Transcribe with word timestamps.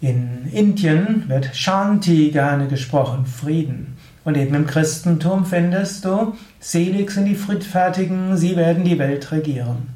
In 0.00 0.48
Indien 0.52 1.24
wird 1.28 1.54
Shanti 1.54 2.30
gerne 2.30 2.66
gesprochen, 2.66 3.26
Frieden. 3.26 3.96
Und 4.26 4.36
eben 4.36 4.56
im 4.56 4.66
Christentum 4.66 5.46
findest 5.46 6.04
du, 6.04 6.34
selig 6.58 7.12
sind 7.12 7.26
die 7.26 7.36
Friedfertigen, 7.36 8.36
sie 8.36 8.56
werden 8.56 8.82
die 8.82 8.98
Welt 8.98 9.30
regieren. 9.30 9.90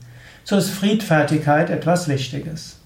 So 0.45 0.57
ist 0.57 0.71
Friedfertigkeit 0.71 1.69
etwas 1.69 2.07
Wichtiges. 2.07 2.79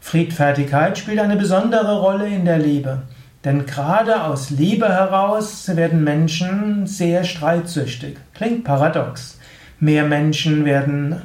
Friedfertigkeit 0.00 0.98
spielt 0.98 1.20
eine 1.20 1.36
besondere 1.36 2.00
Rolle 2.00 2.26
in 2.26 2.44
der 2.44 2.58
Liebe. 2.58 3.02
Denn 3.44 3.64
gerade 3.64 4.24
aus 4.24 4.50
Liebe 4.50 4.88
heraus 4.88 5.70
werden 5.76 6.02
Menschen 6.02 6.88
sehr 6.88 7.22
streitsüchtig. 7.22 8.16
Klingt 8.34 8.64
paradox. 8.64 9.38
Mehr 9.78 10.02
Menschen 10.04 10.64
werden 10.64 11.22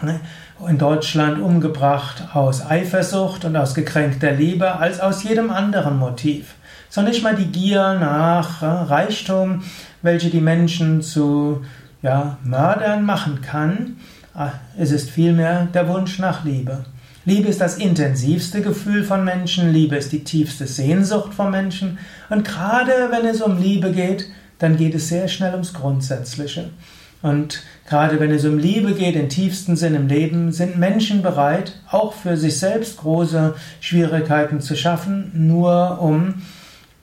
ne, 0.00 0.20
in 0.66 0.78
Deutschland 0.78 1.40
umgebracht 1.40 2.28
aus 2.34 2.64
Eifersucht 2.64 3.44
und 3.44 3.56
aus 3.56 3.74
gekränkter 3.74 4.32
Liebe 4.32 4.76
als 4.76 5.00
aus 5.00 5.22
jedem 5.22 5.50
anderen 5.50 5.98
Motiv 5.98 6.54
sondern 6.88 7.12
nicht 7.12 7.22
mal 7.22 7.36
die 7.36 7.46
Gier 7.46 7.94
nach 7.94 8.62
Reichtum, 8.62 9.62
welche 10.02 10.30
die 10.30 10.40
Menschen 10.40 11.02
zu 11.02 11.62
ja, 12.02 12.38
Mördern 12.44 13.04
machen 13.04 13.40
kann. 13.42 13.96
Ah, 14.34 14.52
es 14.78 14.92
ist 14.92 15.10
vielmehr 15.10 15.66
der 15.66 15.88
Wunsch 15.88 16.18
nach 16.18 16.44
Liebe. 16.44 16.84
Liebe 17.24 17.48
ist 17.48 17.60
das 17.60 17.76
intensivste 17.76 18.62
Gefühl 18.62 19.04
von 19.04 19.24
Menschen, 19.24 19.72
Liebe 19.72 19.96
ist 19.96 20.12
die 20.12 20.24
tiefste 20.24 20.66
Sehnsucht 20.66 21.34
von 21.34 21.50
Menschen 21.50 21.98
und 22.30 22.46
gerade 22.46 23.10
wenn 23.10 23.26
es 23.26 23.42
um 23.42 23.60
Liebe 23.60 23.92
geht, 23.92 24.26
dann 24.58 24.76
geht 24.76 24.94
es 24.94 25.08
sehr 25.08 25.28
schnell 25.28 25.52
ums 25.52 25.74
Grundsätzliche. 25.74 26.70
Und 27.20 27.62
gerade 27.88 28.20
wenn 28.20 28.30
es 28.30 28.44
um 28.44 28.58
Liebe 28.58 28.94
geht, 28.94 29.16
im 29.16 29.28
tiefsten 29.28 29.76
Sinn 29.76 29.94
im 29.94 30.06
Leben, 30.06 30.52
sind 30.52 30.78
Menschen 30.78 31.22
bereit, 31.22 31.72
auch 31.90 32.12
für 32.12 32.36
sich 32.36 32.58
selbst 32.58 32.98
große 32.98 33.54
Schwierigkeiten 33.80 34.60
zu 34.60 34.76
schaffen, 34.76 35.32
nur 35.34 36.00
um 36.00 36.42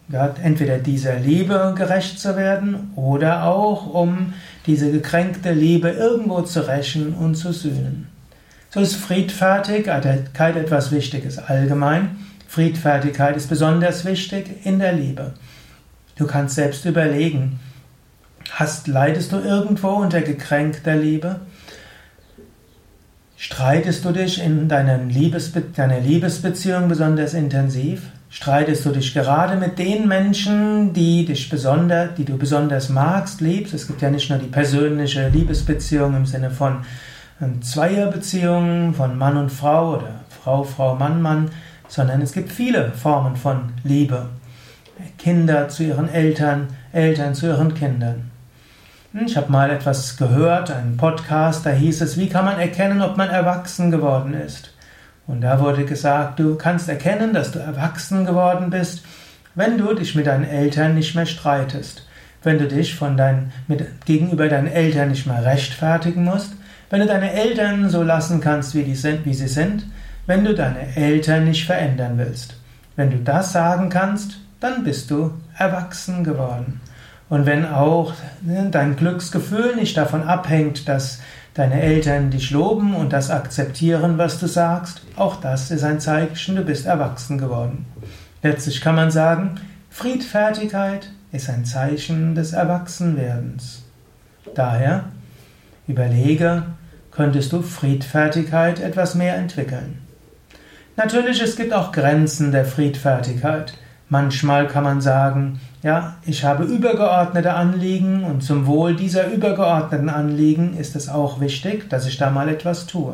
ja, 0.10 0.34
entweder 0.42 0.78
dieser 0.78 1.20
Liebe 1.20 1.74
gerecht 1.76 2.20
zu 2.20 2.38
werden 2.38 2.92
oder 2.96 3.46
auch 3.46 3.94
um 3.94 4.34
diese 4.68 4.92
gekränkte 4.92 5.52
Liebe 5.52 5.90
irgendwo 5.90 6.42
zu 6.44 6.68
rächen 6.68 7.14
und 7.14 7.36
zu 7.36 7.52
sühnen. 7.52 8.08
So 8.70 8.80
ist 8.80 8.96
Friedfertigkeit 8.96 10.56
etwas 10.56 10.92
Wichtiges 10.92 11.40
allgemein. 11.40 12.18
Friedfertigkeit 12.48 13.36
ist 13.36 13.50
besonders 13.50 14.06
wichtig 14.06 14.66
in 14.66 14.80
der 14.80 14.94
Liebe. 14.94 15.34
Du 16.18 16.28
kannst 16.28 16.56
selbst 16.56 16.86
überlegen, 16.86 17.60
hast, 18.52 18.88
leidest 18.88 19.32
du 19.32 19.40
irgendwo 19.40 19.90
unter 19.90 20.22
gekränkter 20.22 20.96
Liebe? 20.96 21.42
Streitest 23.38 24.06
du 24.06 24.12
dich 24.12 24.42
in 24.42 24.70
deiner, 24.70 24.98
Liebesbe 24.98 25.62
deiner 25.62 26.00
Liebesbeziehung 26.00 26.88
besonders 26.88 27.34
intensiv? 27.34 28.04
Streitest 28.30 28.86
du 28.86 28.92
dich 28.92 29.14
gerade 29.14 29.56
mit 29.56 29.78
den 29.78 30.08
Menschen, 30.08 30.94
die 30.94 31.26
dich 31.26 31.50
besonders, 31.50 32.16
die 32.16 32.26
du 32.26 32.38
besonders 32.38 32.90
magst, 32.90 33.42
liebst? 33.42 33.74
Es 33.74 33.88
gibt 33.88 34.02
ja 34.02 34.10
nicht 34.10 34.30
nur 34.30 34.40
die 34.40 34.48
persönliche 34.48 35.30
Liebesbeziehung 35.30 36.16
im 36.16 36.26
Sinne 36.26 36.50
von 36.50 36.80
ähm, 37.42 37.62
Zweierbeziehungen, 37.62 38.94
von 38.94 39.18
Mann 39.18 39.38
und 39.38 39.52
Frau 39.52 39.96
oder 39.98 40.22
Frau, 40.44 40.64
Frau, 40.64 40.96
Mann, 40.96 41.22
Mann, 41.22 41.50
sondern 41.88 42.22
es 42.22 42.32
gibt 42.32 42.52
viele 42.52 42.92
Formen 42.92 43.36
von 43.36 43.74
Liebe. 43.84 44.30
Kinder 45.18 45.68
zu 45.68 45.84
ihren 45.84 46.10
Eltern, 46.10 46.68
Eltern 46.94 47.36
zu 47.36 47.48
ihren 47.48 47.74
Kindern. 47.74 48.32
Hm, 49.16 49.28
ich 49.28 49.38
habe 49.38 49.50
mal 49.50 49.70
etwas 49.70 50.18
gehört, 50.18 50.70
einen 50.72 50.98
Podcast, 50.98 51.66
da 51.66 51.70
hieß 51.70 52.02
es, 52.02 52.18
wie 52.18 52.28
kann 52.28 52.44
man 52.44 52.60
erkennen, 52.60 53.02
ob 53.02 53.16
man 53.16 53.30
erwachsen 53.30 53.90
geworden 53.90 54.34
ist? 54.34 54.74
Und 55.26 55.40
da 55.40 55.62
wurde 55.62 55.86
gesagt, 55.86 56.38
du 56.38 56.56
kannst 56.56 56.90
erkennen, 56.90 57.34
dass 57.34 57.52
du 57.52 57.60
erwachsen 57.60 58.26
geworden 58.26 58.70
bist, 58.72 59.06
wenn 59.56 59.78
du 59.78 59.94
dich 59.94 60.16
mit 60.16 60.28
deinen 60.28 60.44
Eltern 60.44 60.96
nicht 60.96 61.16
mehr 61.16 61.26
streitest, 61.26 62.06
wenn 62.44 62.60
du 62.60 62.68
dich 62.68 62.96
von 62.96 63.16
dein, 63.16 63.54
mit, 63.70 64.06
gegenüber 64.06 64.50
deinen 64.50 64.68
Eltern 64.68 65.08
nicht 65.08 65.26
mehr 65.26 65.46
rechtfertigen 65.46 66.26
musst, 66.26 66.52
wenn 66.90 67.00
du 67.00 67.08
deine 67.08 67.32
Eltern 67.32 67.90
so 67.90 68.04
lassen 68.04 68.42
kannst, 68.42 68.76
wie, 68.76 68.84
die 68.84 68.96
sind, 68.96 69.26
wie 69.26 69.34
sie 69.34 69.48
sind, 69.48 69.86
wenn 70.26 70.44
du 70.44 70.54
deine 70.54 70.94
Eltern 70.98 71.46
nicht 71.46 71.66
verändern 71.66 72.18
willst. 72.18 72.58
Wenn 72.98 73.12
du 73.12 73.18
das 73.20 73.54
sagen 73.54 73.88
kannst, 73.88 74.42
dann 74.60 74.84
bist 74.84 75.10
du 75.10 75.32
erwachsen 75.58 76.26
geworden. 76.26 76.82
Und 77.30 77.46
wenn 77.46 77.66
auch 77.66 78.14
ne, 78.42 78.68
dein 78.72 78.96
Glücksgefühl 78.96 79.76
nicht 79.76 79.98
davon 79.98 80.24
abhängt, 80.24 80.88
dass 80.88 81.20
deine 81.56 81.82
Eltern 81.82 82.30
dich 82.30 82.52
loben 82.52 82.94
und 82.96 83.14
das 83.14 83.32
akzeptieren, 83.32 84.18
was 84.18 84.40
du 84.40 84.48
sagst, 84.48 85.02
auch 85.16 85.38
das 85.40 85.72
ist 85.72 85.84
ein 85.84 86.00
Zeichen, 86.00 86.56
du 86.56 86.64
bist 86.64 86.86
erwachsen 86.86 87.38
geworden. 87.38 87.86
Letztlich 88.44 88.82
kann 88.82 88.96
man 88.96 89.10
sagen, 89.10 89.56
Friedfertigkeit 89.90 91.10
ist 91.32 91.50
ein 91.50 91.66
Zeichen 91.66 92.36
des 92.36 92.54
Erwachsenwerdens. 92.54 93.84
Daher 94.54 95.06
überlege, 95.88 96.64
könntest 97.12 97.54
du 97.54 97.62
Friedfertigkeit 97.62 98.80
etwas 98.82 99.16
mehr 99.16 99.38
entwickeln. 99.38 100.02
Natürlich, 100.98 101.42
es 101.42 101.56
gibt 101.56 101.74
auch 101.74 101.92
Grenzen 101.92 102.52
der 102.52 102.66
Friedfertigkeit. 102.66 103.74
Manchmal 104.10 104.68
kann 104.68 104.84
man 104.84 105.02
sagen, 105.02 105.60
ja, 105.82 106.16
ich 106.24 106.44
habe 106.44 106.64
übergeordnete 106.64 107.54
Anliegen 107.54 108.24
und 108.24 108.44
zum 108.44 108.68
Wohl 108.68 108.96
dieser 108.96 109.32
übergeordneten 109.32 110.10
Anliegen 110.10 110.78
ist 110.78 110.96
es 110.96 111.10
auch 111.10 111.40
wichtig, 111.40 111.90
dass 111.90 112.06
ich 112.06 112.18
da 112.18 112.30
mal 112.30 112.50
etwas 112.50 112.86
tue. 112.86 113.14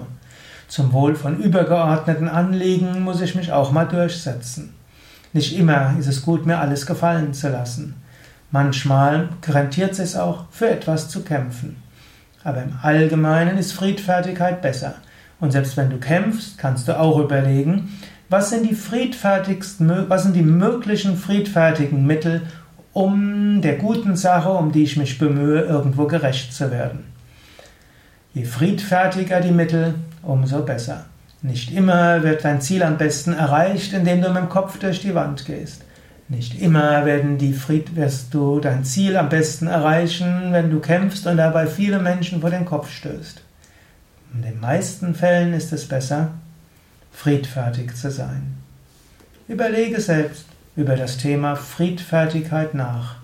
Zum 0.67 0.91
Wohl 0.91 1.15
von 1.15 1.37
übergeordneten 1.37 2.27
Anliegen 2.27 3.03
muss 3.03 3.21
ich 3.21 3.35
mich 3.35 3.51
auch 3.53 3.71
mal 3.71 3.85
durchsetzen. 3.85 4.73
Nicht 5.33 5.57
immer 5.57 5.95
ist 5.97 6.07
es 6.07 6.23
gut, 6.23 6.45
mir 6.45 6.59
alles 6.59 6.85
gefallen 6.85 7.33
zu 7.33 7.49
lassen. 7.49 7.95
Manchmal 8.51 9.29
rentiert 9.47 9.97
es 9.97 10.17
auch, 10.17 10.45
für 10.51 10.69
etwas 10.69 11.07
zu 11.07 11.23
kämpfen. 11.23 11.81
Aber 12.43 12.63
im 12.63 12.73
Allgemeinen 12.81 13.57
ist 13.57 13.71
Friedfertigkeit 13.71 14.61
besser. 14.61 14.95
Und 15.39 15.51
selbst 15.51 15.77
wenn 15.77 15.89
du 15.89 15.97
kämpfst, 15.97 16.57
kannst 16.57 16.87
du 16.87 16.99
auch 16.99 17.17
überlegen, 17.17 17.97
was 18.31 18.49
sind 18.49 18.67
die 18.67 18.75
friedfertigsten, 18.75 20.05
was 20.07 20.23
sind 20.23 20.37
die 20.37 20.41
möglichen 20.41 21.17
friedfertigen 21.17 22.07
Mittel, 22.07 22.43
um 22.93 23.61
der 23.61 23.75
guten 23.75 24.15
Sache, 24.15 24.49
um 24.49 24.71
die 24.71 24.83
ich 24.83 24.95
mich 24.95 25.19
bemühe, 25.19 25.61
irgendwo 25.61 26.05
gerecht 26.07 26.53
zu 26.53 26.71
werden? 26.71 27.03
Je 28.33 28.45
friedfertiger 28.45 29.41
die 29.41 29.51
Mittel, 29.51 29.95
umso 30.23 30.63
besser. 30.63 31.05
Nicht 31.41 31.73
immer 31.73 32.23
wird 32.23 32.45
dein 32.45 32.61
Ziel 32.61 32.83
am 32.83 32.97
besten 32.97 33.33
erreicht, 33.33 33.91
indem 33.91 34.21
du 34.21 34.29
mit 34.29 34.43
dem 34.43 34.49
Kopf 34.49 34.79
durch 34.79 35.01
die 35.01 35.13
Wand 35.13 35.45
gehst. 35.45 35.83
Nicht 36.29 36.61
immer 36.61 37.05
werden 37.05 37.37
die 37.37 37.51
Fried 37.51 37.97
wirst 37.97 38.33
du 38.33 38.61
dein 38.61 38.85
Ziel 38.85 39.17
am 39.17 39.27
besten 39.27 39.67
erreichen, 39.67 40.53
wenn 40.53 40.71
du 40.71 40.79
kämpfst 40.79 41.27
und 41.27 41.35
dabei 41.35 41.67
viele 41.67 41.99
Menschen 41.99 42.39
vor 42.39 42.49
den 42.49 42.63
Kopf 42.63 42.89
stößt. 42.91 43.41
In 44.33 44.41
den 44.41 44.61
meisten 44.61 45.15
Fällen 45.15 45.51
ist 45.51 45.73
es 45.73 45.85
besser, 45.85 46.29
friedfertig 47.11 47.95
zu 47.95 48.11
sein. 48.11 48.57
Überlege 49.47 49.99
selbst 49.99 50.45
über 50.75 50.95
das 50.95 51.17
Thema 51.17 51.55
Friedfertigkeit 51.55 52.73
nach. 52.73 53.15